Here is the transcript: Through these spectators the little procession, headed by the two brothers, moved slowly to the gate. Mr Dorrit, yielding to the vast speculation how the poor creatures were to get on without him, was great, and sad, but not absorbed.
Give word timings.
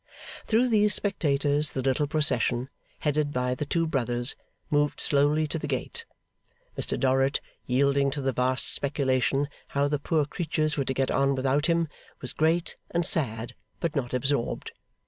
Through 0.47 0.69
these 0.69 0.95
spectators 0.95 1.73
the 1.73 1.83
little 1.83 2.07
procession, 2.07 2.71
headed 3.01 3.31
by 3.31 3.53
the 3.53 3.67
two 3.67 3.85
brothers, 3.85 4.35
moved 4.71 4.99
slowly 4.99 5.45
to 5.45 5.59
the 5.59 5.67
gate. 5.67 6.05
Mr 6.75 6.99
Dorrit, 6.99 7.39
yielding 7.67 8.09
to 8.09 8.21
the 8.23 8.31
vast 8.31 8.73
speculation 8.73 9.47
how 9.77 9.87
the 9.87 9.99
poor 9.99 10.25
creatures 10.25 10.75
were 10.75 10.85
to 10.85 10.95
get 10.95 11.11
on 11.11 11.35
without 11.35 11.67
him, 11.67 11.87
was 12.19 12.33
great, 12.33 12.77
and 12.89 13.05
sad, 13.05 13.53
but 13.79 13.95
not 13.95 14.11
absorbed. 14.15 14.71